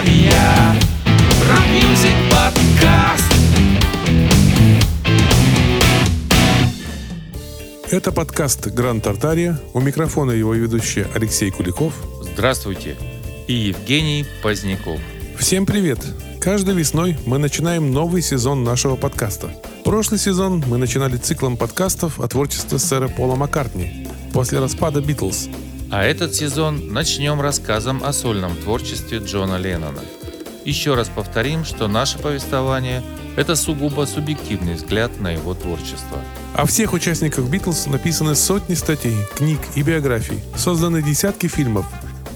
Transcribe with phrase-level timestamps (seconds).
[0.00, 0.80] Артария.
[1.50, 3.32] Rock music подкаст.
[7.90, 9.60] Это подкаст «Гранд Тартария».
[9.74, 11.92] У микрофона его ведущий Алексей Куликов.
[12.22, 12.96] Здравствуйте.
[13.46, 15.00] И Евгений Поздняков.
[15.38, 15.98] Всем привет!
[16.40, 19.50] Каждой весной мы начинаем новый сезон нашего подкаста.
[19.84, 25.50] Прошлый сезон мы начинали циклом подкастов о творчестве сэра Пола Маккартни после распада «Битлз».
[25.92, 30.02] А этот сезон начнем рассказом о сольном творчестве Джона Леннона.
[30.64, 33.02] Еще раз повторим, что наше повествование–
[33.36, 36.18] это сугубо субъективный взгляд на его творчество.
[36.54, 41.86] О всех участниках «Битлз» написаны сотни статей, книг и биографий, созданы десятки фильмов.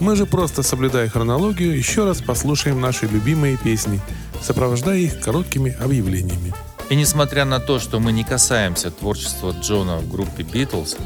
[0.01, 4.01] Мы же просто, соблюдая хронологию, еще раз послушаем наши любимые песни,
[4.41, 6.53] сопровождая их короткими объявлениями.
[6.89, 10.97] И несмотря на то, что мы не касаемся творчества Джона в группе Битлз,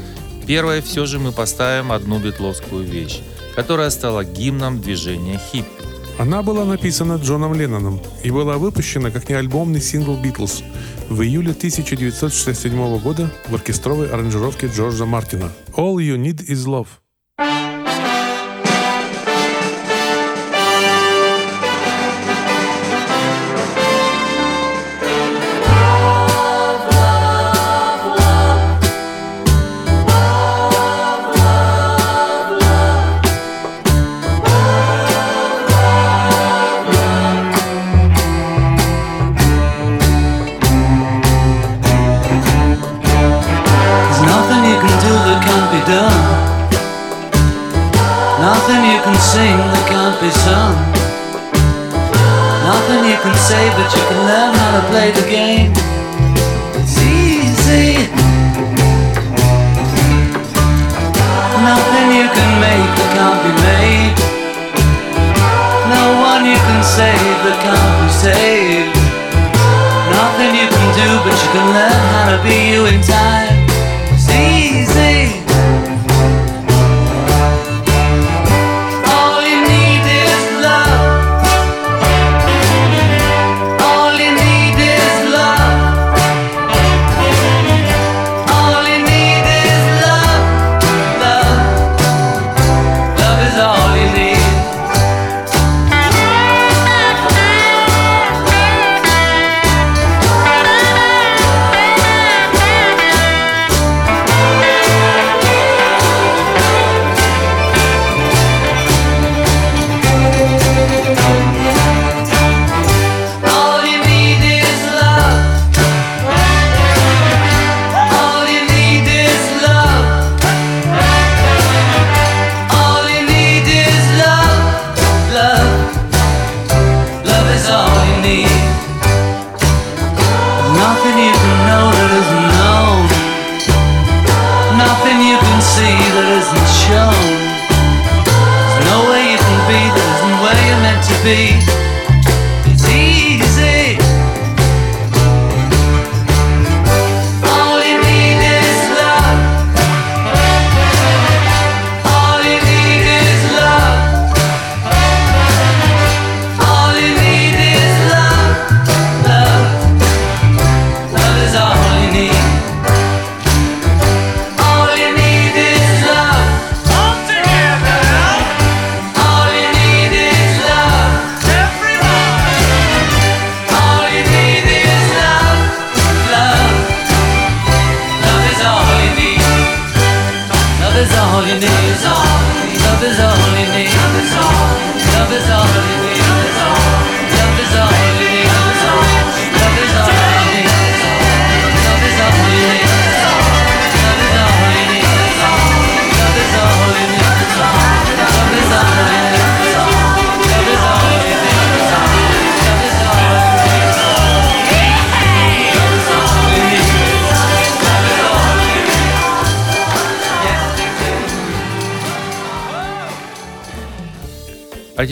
[0.50, 3.20] первое все же мы поставим одну битловскую вещь,
[3.54, 5.68] которая стала гимном движения хиппи.
[6.18, 10.64] Она была написана Джоном Ленноном и была выпущена как неальбомный сингл «Битлз»
[11.08, 16.88] в июле 1967 года в оркестровой аранжировке Джорджа Мартина «All You Need Is Love».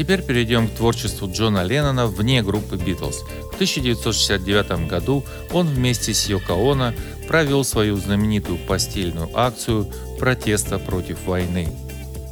[0.08, 3.24] Теперь перейдем к творчеству Джона Леннона вне группы Битлз.
[3.52, 5.22] В 1969 году
[5.52, 6.94] он вместе с Йоко Оно
[7.26, 9.86] провел свою знаменитую постельную акцию
[10.18, 11.68] протеста против войны.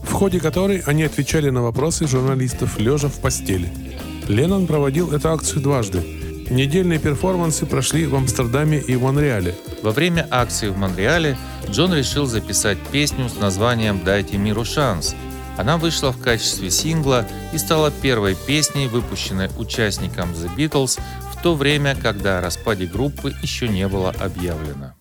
[0.05, 3.69] в ходе которой они отвечали на вопросы журналистов лежа в постели.
[4.26, 6.02] Леннон проводил эту акцию дважды.
[6.49, 9.55] Недельные перформансы прошли в Амстердаме и Монреале.
[9.82, 11.37] Во время акции в Монреале
[11.69, 15.14] Джон решил записать песню с названием «Дайте миру шанс».
[15.56, 21.00] Она вышла в качестве сингла и стала первой песней, выпущенной участником The Beatles
[21.32, 24.96] в то время, когда о распаде группы еще не было объявлено.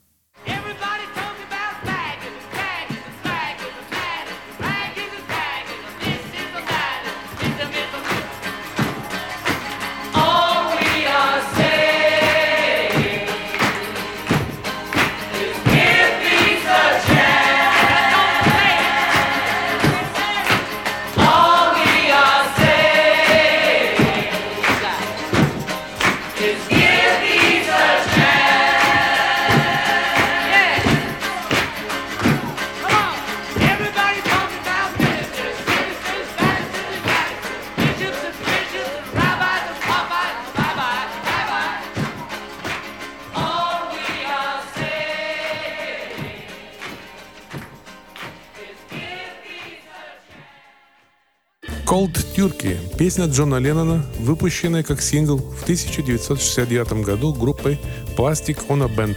[51.96, 57.80] Cold Turkey– песня Джона Леннона, выпущенная как сингл в 1969 году группой
[58.18, 59.16] Plastic on a Band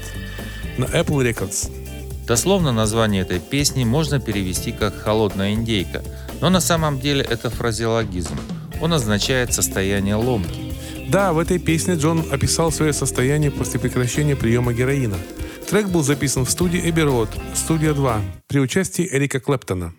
[0.76, 1.72] на Apple Records.
[2.24, 6.04] Дословно название этой песни можно перевести как «холодная индейка»,
[6.40, 8.36] но на самом деле это фразеологизм.
[8.80, 10.72] Он означает «состояние ломки».
[11.08, 15.18] Да, в этой песне Джон описал свое состояние после прекращения приема героина.
[15.68, 19.94] Трек был записан в студии Эберот, студия 2, при участии Эрика Клэптона.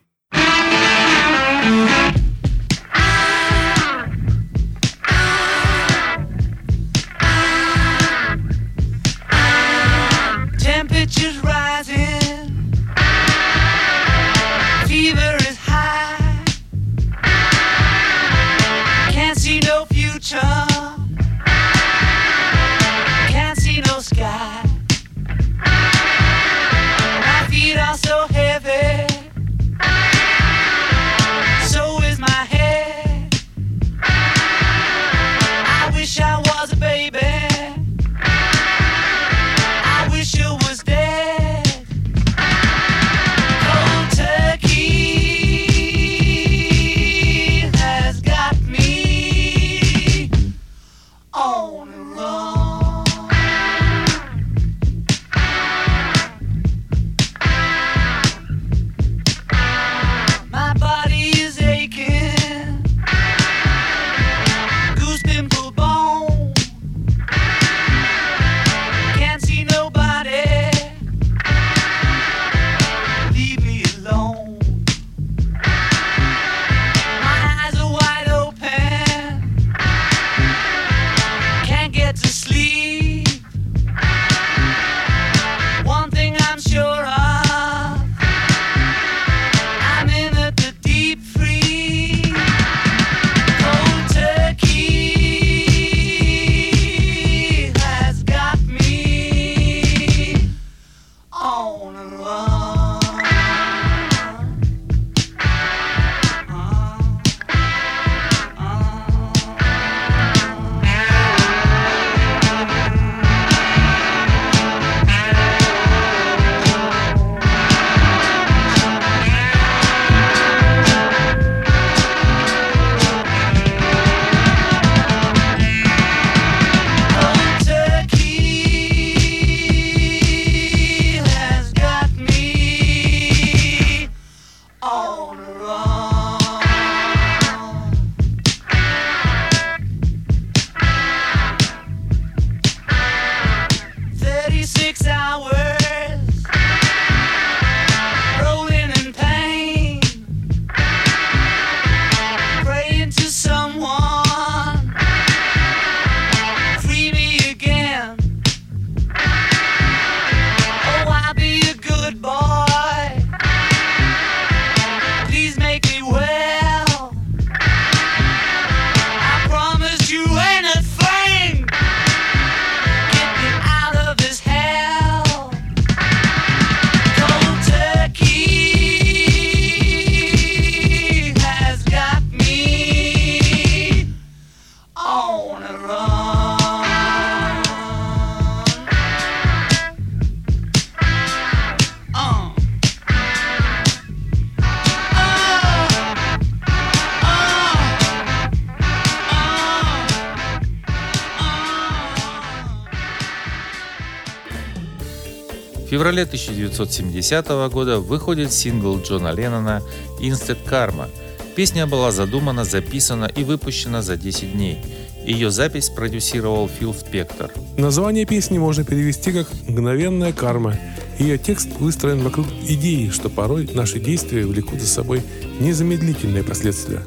[206.10, 209.84] феврале 1970 года выходит сингл Джона Леннона
[210.20, 211.08] «Instant Karma».
[211.56, 214.80] Песня была задумана, записана и выпущена за 10 дней.
[215.24, 217.52] Ее запись продюсировал Фил Спектор.
[217.78, 220.76] Название песни можно перевести как «Мгновенная карма».
[221.20, 225.22] Ее текст выстроен вокруг идеи, что порой наши действия влекут за собой
[225.60, 227.04] незамедлительные последствия.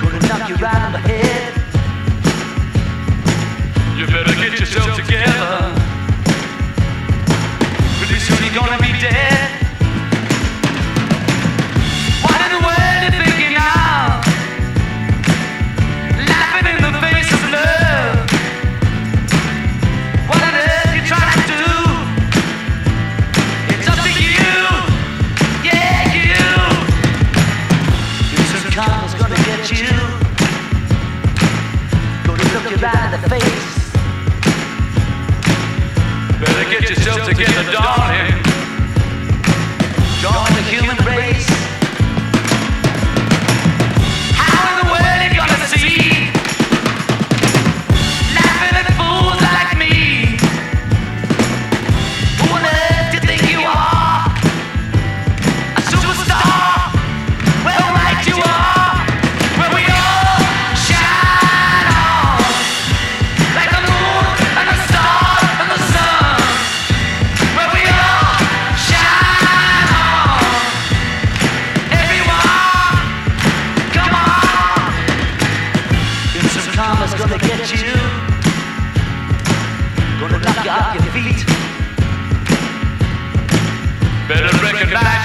[0.00, 1.49] Gonna knock you right on the head.
[4.50, 5.72] Get yourself together.
[7.98, 9.59] Pretty soon you're gonna be dead.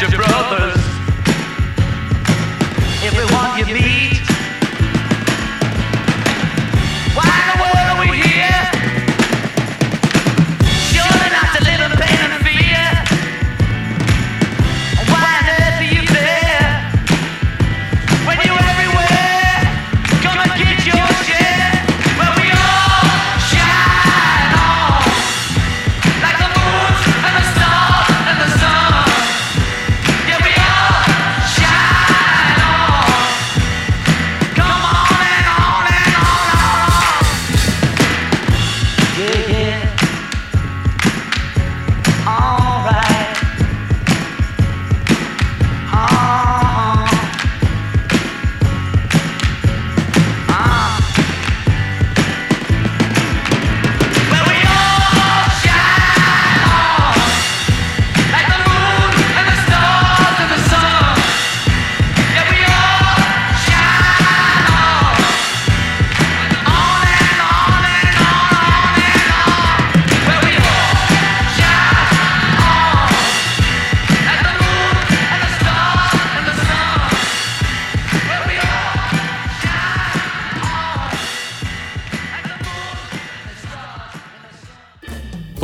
[0.02, 0.25] Badge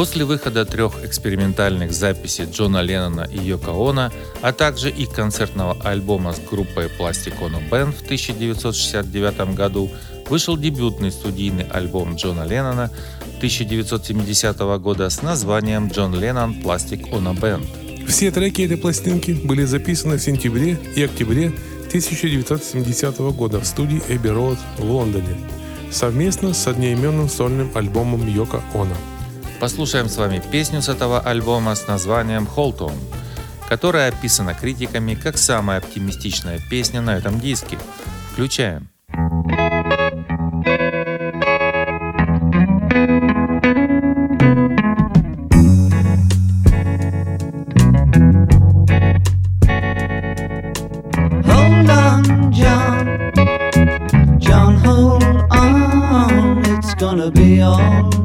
[0.01, 6.33] После выхода трех экспериментальных записей Джона Леннона и Йоко Оно, а также их концертного альбома
[6.33, 9.91] с группой Plastic Ono Band в 1969 году,
[10.27, 12.89] вышел дебютный студийный альбом Джона Леннона
[13.37, 18.07] 1970 года с названием «Джон Леннон Plastic Ono Band».
[18.07, 21.53] Все треки этой пластинки были записаны в сентябре и октябре
[21.89, 25.37] 1970 года в студии Эбби Роуд в Лондоне
[25.91, 28.95] совместно с одноименным сольным альбомом Йоко Оно.
[29.61, 32.95] Послушаем с вами песню с этого альбома с названием «Hold On»,
[33.69, 37.77] которая описана критиками как самая оптимистичная песня на этом диске.
[38.33, 38.89] Включаем.
[57.33, 58.20] Be alright.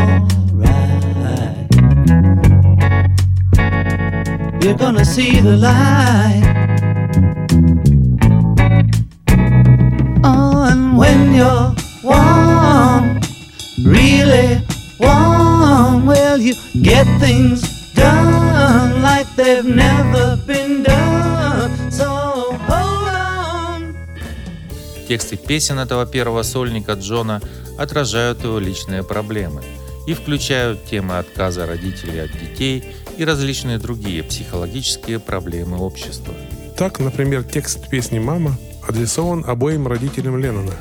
[0.00, 1.10] alright.
[4.62, 6.42] You're gonna see the light.
[10.22, 13.20] Oh, and when you're warm,
[13.82, 14.60] really
[14.98, 17.62] warm, well, you get things
[17.94, 21.90] done like they've never been done.
[21.90, 22.56] So
[25.08, 27.40] Тексты песен этого первого сольника Джона
[27.78, 29.62] отражают его личные проблемы–
[30.10, 32.82] и включают темы отказа родителей от детей
[33.16, 36.34] и различные другие психологические проблемы общества.
[36.76, 40.72] Так, например, текст песни «Мама» адресован обоим родителям Леннона,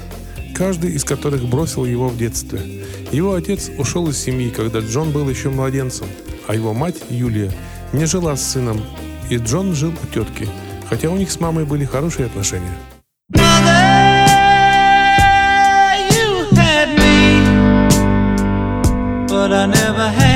[0.55, 2.59] каждый из которых бросил его в детстве.
[3.12, 6.07] Его отец ушел из семьи, когда Джон был еще младенцем,
[6.48, 7.51] а его мать, Юлия,
[7.93, 8.81] не жила с сыном,
[9.29, 10.48] и Джон жил у тетки,
[10.89, 12.75] хотя у них с мамой были хорошие отношения.
[19.39, 20.28] But I never had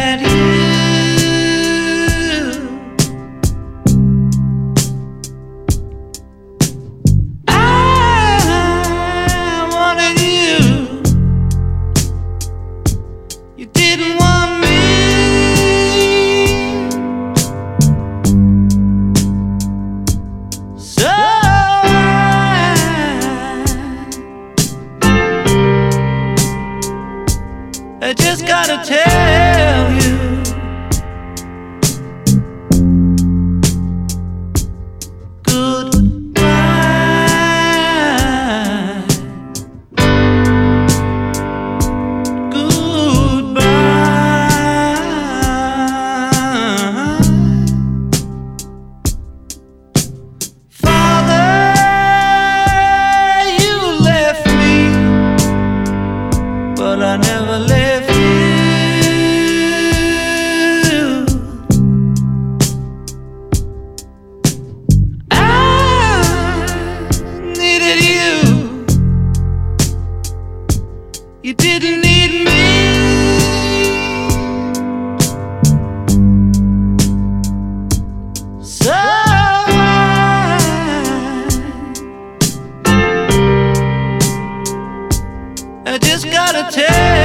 [86.71, 87.23] tell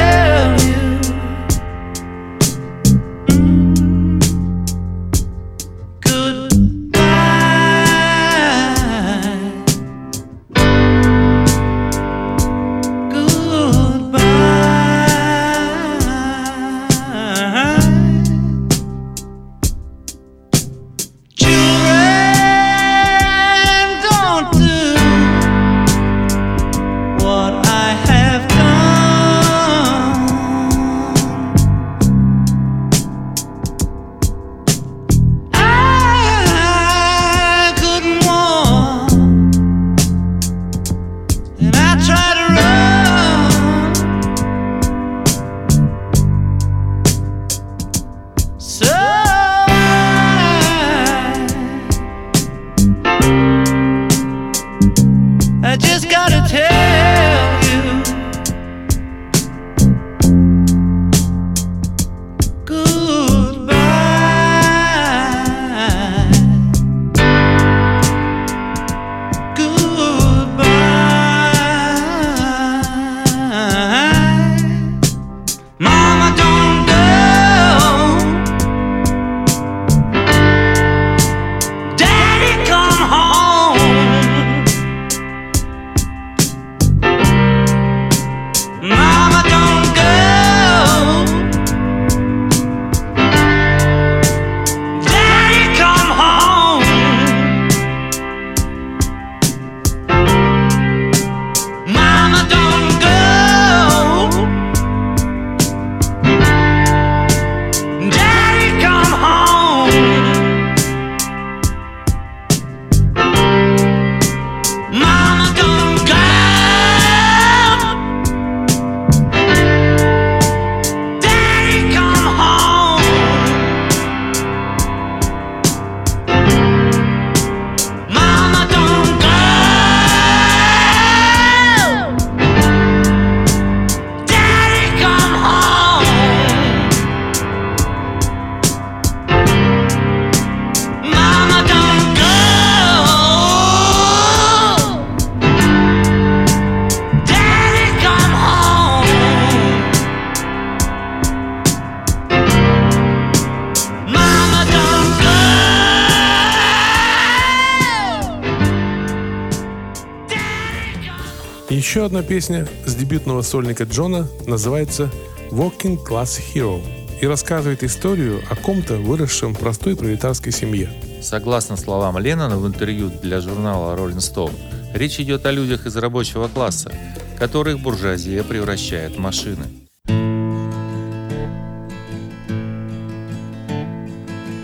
[162.08, 165.10] одна песня с дебютного сольника Джона называется
[165.50, 166.80] «Walking Class Hero»
[167.20, 170.90] и рассказывает историю о ком-то, выросшем в простой пролетарской семье.
[171.20, 174.54] Согласно словам Леннона в интервью для журнала Rolling Stone,
[174.94, 176.94] речь идет о людях из рабочего класса,
[177.38, 179.66] которых буржуазия превращает в машины.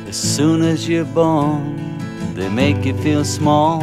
[0.08, 1.78] As soon as you're born,
[2.34, 3.82] they make you feel small.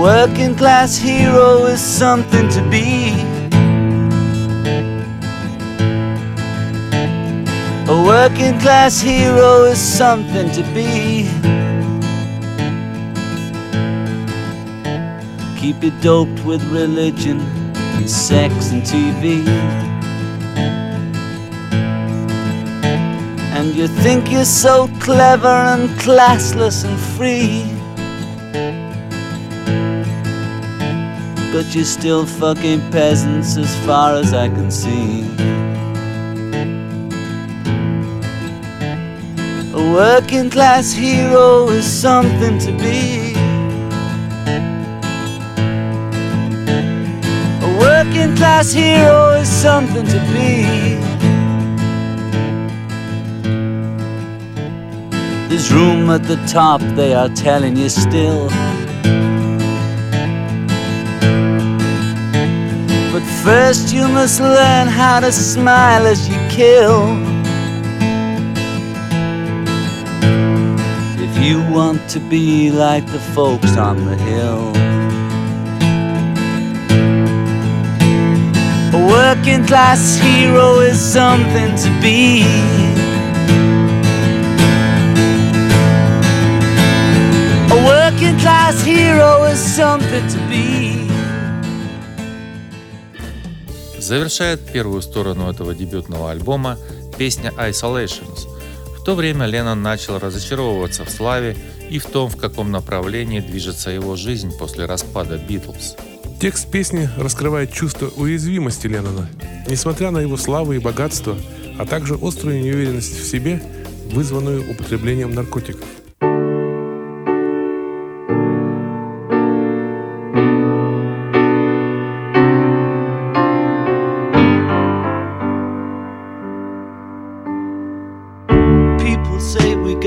[0.00, 3.10] A working class hero is something to be.
[7.86, 11.28] A working class hero is something to be.
[15.60, 17.40] Keep you doped with religion
[17.76, 19.46] and sex and TV.
[23.54, 27.79] And you think you're so clever and classless and free.
[31.52, 35.22] But you're still fucking peasants as far as I can see.
[39.74, 43.34] A working class hero is something to be.
[47.66, 51.00] A working class hero is something to be.
[55.48, 58.48] There's room at the top, they are telling you still.
[63.44, 67.16] First, you must learn how to smile as you kill.
[71.26, 74.72] If you want to be like the folks on the hill.
[78.92, 82.42] A working class hero is something to be.
[87.72, 90.89] A working class hero is something to be.
[94.10, 96.76] Завершает первую сторону этого дебютного альбома
[97.16, 98.48] песня Isolations.
[98.98, 101.56] В то время Леннон начал разочаровываться в славе
[101.88, 105.94] и в том, в каком направлении движется его жизнь после распада Битлз.
[106.40, 109.30] Текст песни раскрывает чувство уязвимости Леннона,
[109.68, 111.36] несмотря на его славу и богатство,
[111.78, 113.62] а также острую неуверенность в себе,
[114.10, 115.86] вызванную употреблением наркотиков.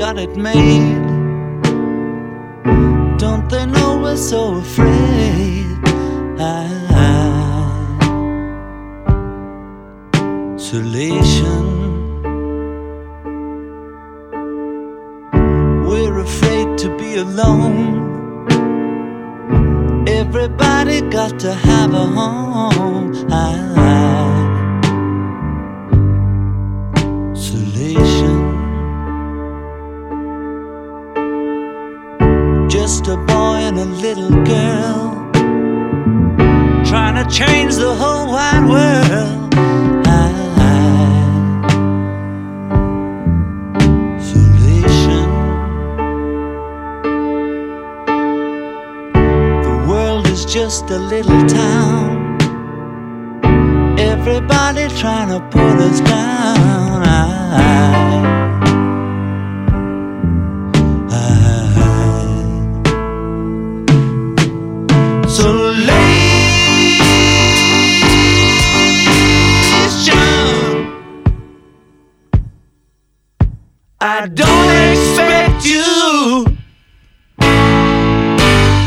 [0.04, 1.00] Got it made.
[3.16, 5.03] Don't they know we're so afraid?
[65.36, 65.40] I,
[74.32, 76.44] don't expect you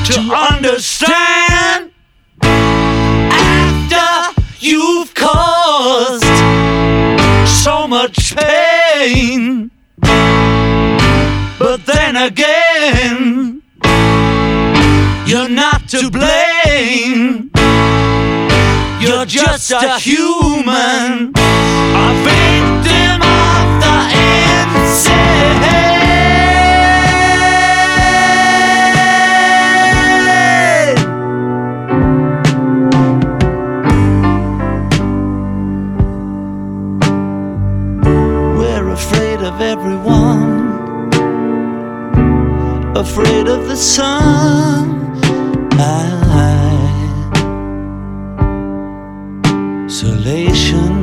[0.05, 1.91] to understand
[3.21, 6.23] after you've caused
[7.63, 9.69] so much pain.
[11.60, 12.56] But then again,
[15.88, 17.50] to blame.
[19.00, 23.97] You're just a human, a victim of the
[24.76, 25.38] insane.
[38.58, 40.67] We're afraid of everyone,
[42.97, 44.96] afraid of the sun.
[49.87, 50.95] Isolation.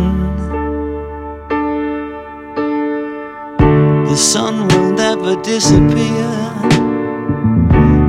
[4.06, 6.28] The sun will never disappear,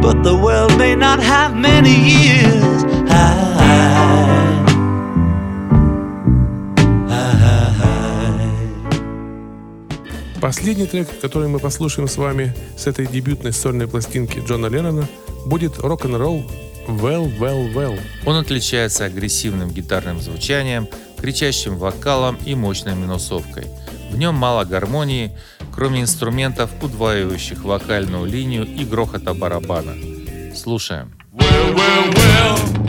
[0.02, 2.95] but the world may not have many years.
[10.46, 15.08] Последний трек, который мы послушаем с вами с этой дебютной сольной пластинки Джона Леннона,
[15.48, 16.46] будет рок-н-ролл
[16.88, 18.00] Well, Well, Well.
[18.28, 23.66] Он отличается агрессивным гитарным звучанием, кричащим вокалом и мощной минусовкой.
[24.12, 25.36] В нем мало гармонии,
[25.74, 29.96] кроме инструментов, удваивающих вокальную линию и грохота барабана.
[30.54, 31.12] Слушаем.
[31.34, 32.85] Well, well, well.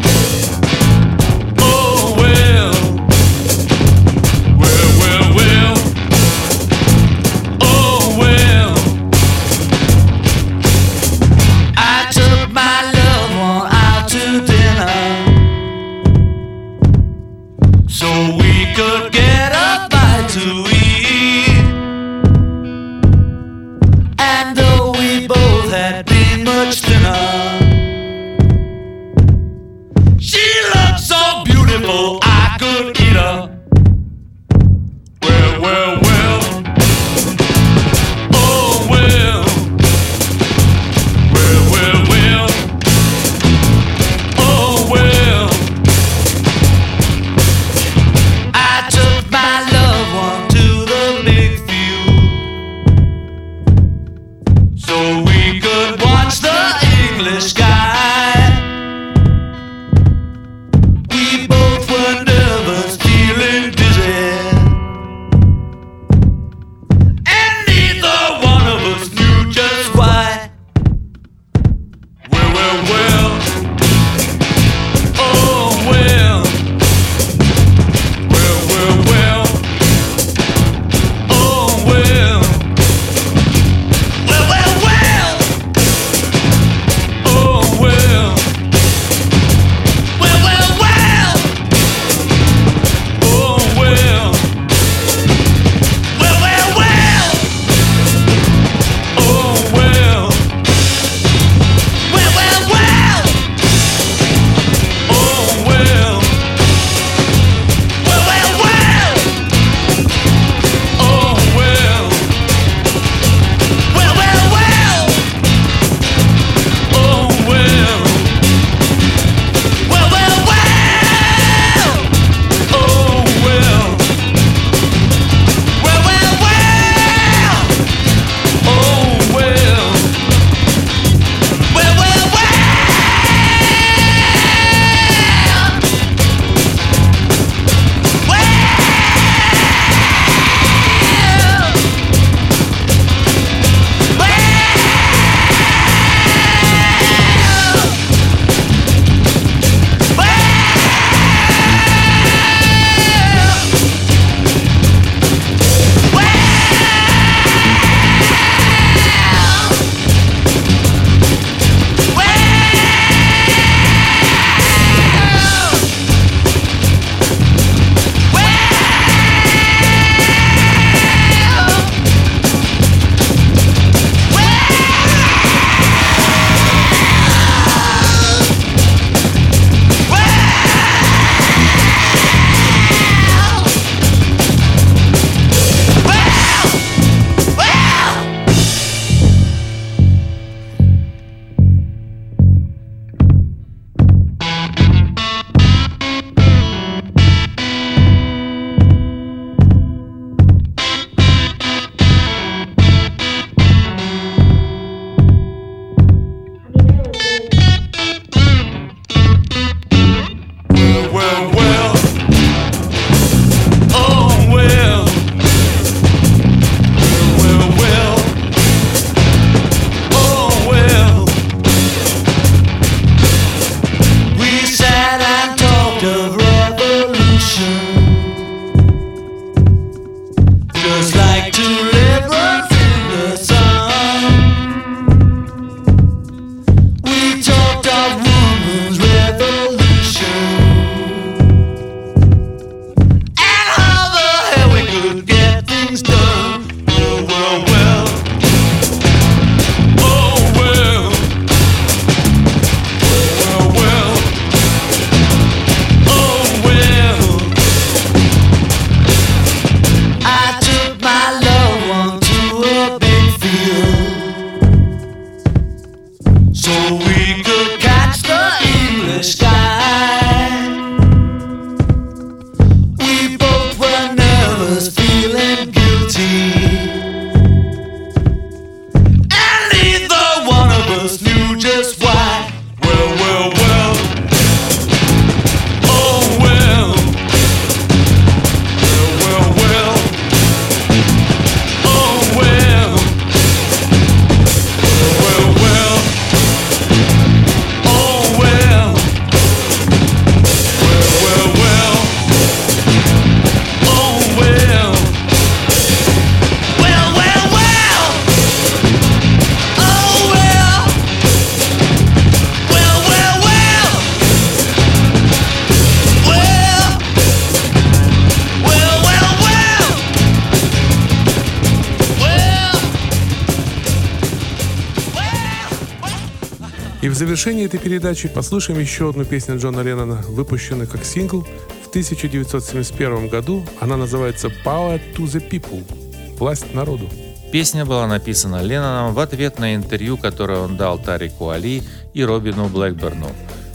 [327.16, 331.46] Завершении этой передачи послушаем еще одну песню Джона Леннона, выпущенную как сингл
[331.82, 333.64] в 1971 году.
[333.80, 335.82] Она называется «Power to the People»–
[336.38, 337.08] «Власть народу».
[337.50, 342.68] Песня была написана Ленноном в ответ на интервью, которое он дал Тарику Али и Робину
[342.68, 343.28] Блэкберну,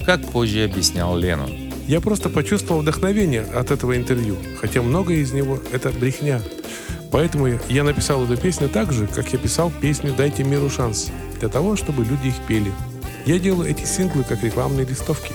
[0.05, 1.51] как позже объяснял Леннон.
[1.87, 6.41] Я просто почувствовал вдохновение от этого интервью, хотя многое из него– это брехня.
[7.11, 11.49] Поэтому я написал эту песню так же, как я писал песню «Дайте миру шанс», для
[11.49, 12.71] того, чтобы люди их пели.
[13.25, 15.33] Я делаю эти синглы как рекламные листовки.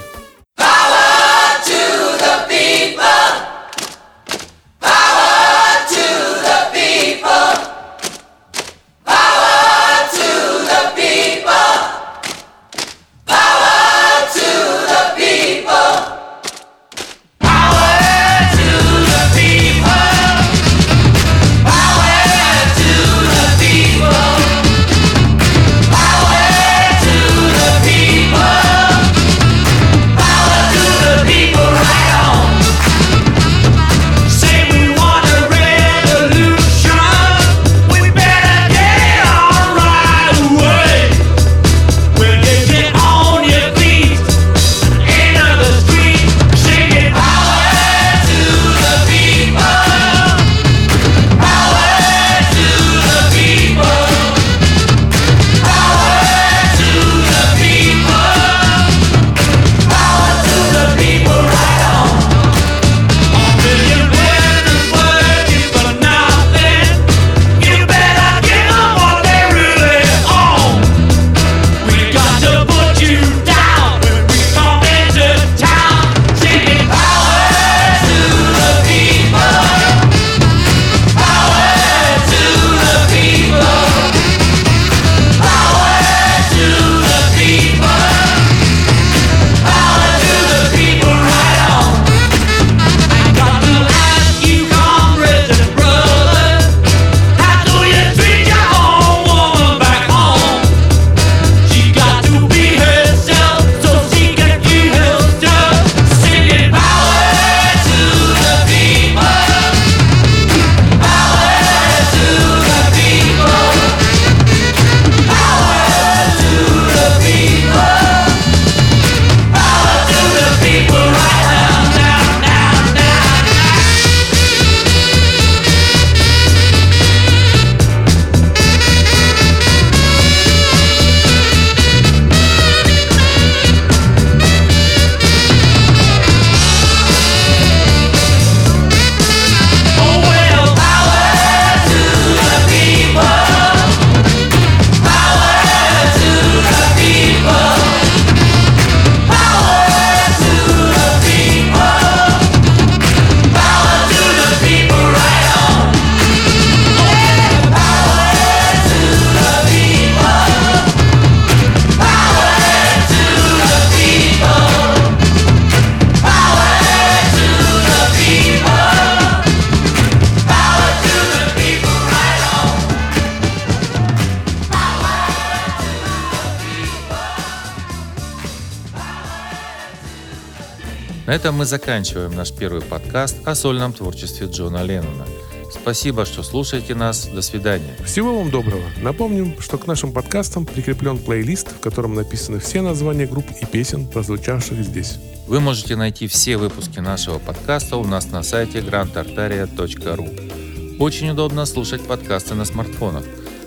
[181.37, 185.27] Этом мы заканчиваем наш первый подкаст о сольном творчестве Джона Леннона.
[185.71, 187.27] Спасибо, что слушаете нас.
[187.27, 187.95] До свидания.
[188.07, 188.81] Всего вам доброго.
[189.03, 194.07] Напомним, что к нашим подкастам прикреплен плейлист, в котором написаны все названия групп и песен,
[194.07, 195.19] прозвучавших здесь.
[195.47, 200.97] Вы можете найти все выпуски нашего подкаста у нас на сайте grandtartaria.ru.
[200.99, 203.25] Очень удобно слушать подкасты на смартфонах.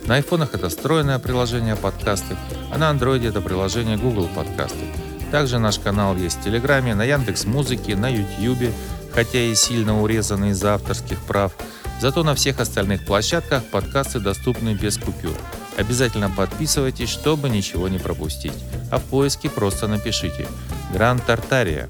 [0.08, 2.36] На айфонах это встроенное приложение подкасты,
[2.72, 4.86] а на андроиде это приложение Google подкасты.
[5.32, 8.72] Также наш канал есть в Телеграме, на Яндекс Музыке, на Ютьюбе,
[9.14, 11.54] хотя и сильно урезанный из-за авторских прав.
[12.02, 15.36] Зато на всех остальных площадках подкасты доступны без купюр.
[15.78, 18.54] Обязательно подписывайтесь, чтобы ничего не пропустить.
[18.92, 20.48] А в поиске просто напишите
[20.94, 21.90] "Гран Тартария».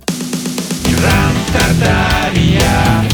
[0.83, 3.05] Гранд Тартария.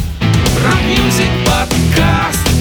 [0.64, 2.55] Рок-мюзик подкаст.